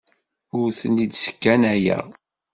[0.59, 2.05] Ur ten-id-sskanayeɣ.